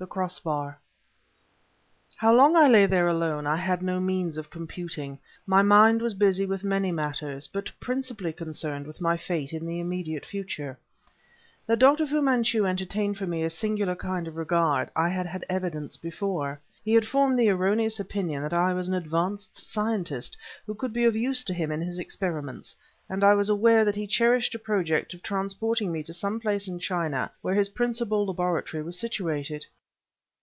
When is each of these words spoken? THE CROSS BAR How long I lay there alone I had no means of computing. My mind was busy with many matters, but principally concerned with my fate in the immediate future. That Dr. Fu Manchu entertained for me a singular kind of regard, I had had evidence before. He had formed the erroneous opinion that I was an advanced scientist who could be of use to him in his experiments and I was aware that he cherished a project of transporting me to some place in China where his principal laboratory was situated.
THE 0.00 0.06
CROSS 0.06 0.38
BAR 0.38 0.80
How 2.16 2.34
long 2.34 2.56
I 2.56 2.66
lay 2.68 2.86
there 2.86 3.06
alone 3.06 3.46
I 3.46 3.56
had 3.56 3.82
no 3.82 4.00
means 4.00 4.38
of 4.38 4.48
computing. 4.48 5.18
My 5.44 5.60
mind 5.60 6.00
was 6.00 6.14
busy 6.14 6.46
with 6.46 6.64
many 6.64 6.90
matters, 6.90 7.46
but 7.46 7.70
principally 7.80 8.32
concerned 8.32 8.86
with 8.86 9.02
my 9.02 9.18
fate 9.18 9.52
in 9.52 9.66
the 9.66 9.78
immediate 9.78 10.24
future. 10.24 10.78
That 11.66 11.80
Dr. 11.80 12.06
Fu 12.06 12.22
Manchu 12.22 12.64
entertained 12.64 13.18
for 13.18 13.26
me 13.26 13.44
a 13.44 13.50
singular 13.50 13.94
kind 13.94 14.26
of 14.26 14.36
regard, 14.36 14.90
I 14.96 15.10
had 15.10 15.26
had 15.26 15.44
evidence 15.50 15.98
before. 15.98 16.58
He 16.82 16.94
had 16.94 17.06
formed 17.06 17.36
the 17.36 17.50
erroneous 17.50 18.00
opinion 18.00 18.42
that 18.42 18.54
I 18.54 18.72
was 18.72 18.88
an 18.88 18.94
advanced 18.94 19.54
scientist 19.54 20.34
who 20.64 20.74
could 20.74 20.94
be 20.94 21.04
of 21.04 21.14
use 21.14 21.44
to 21.44 21.52
him 21.52 21.70
in 21.70 21.82
his 21.82 21.98
experiments 21.98 22.74
and 23.10 23.22
I 23.22 23.34
was 23.34 23.50
aware 23.50 23.84
that 23.84 23.96
he 23.96 24.06
cherished 24.06 24.54
a 24.54 24.58
project 24.58 25.12
of 25.12 25.22
transporting 25.22 25.92
me 25.92 26.02
to 26.04 26.14
some 26.14 26.40
place 26.40 26.68
in 26.68 26.78
China 26.78 27.30
where 27.42 27.54
his 27.54 27.68
principal 27.68 28.24
laboratory 28.24 28.82
was 28.82 28.98
situated. 28.98 29.66